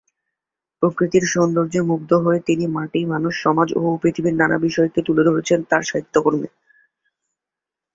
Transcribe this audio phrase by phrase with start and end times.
[0.83, 5.83] প্রকৃতির সৌন্দর্যে মুগ্ধ হয়ে তিনি মাটি, মানুষ, সমাজ ও পৃথিবীর নানা বিষয়কে তুলে ধরেছেন তার
[5.83, 6.47] সাহিত্যকর্মে।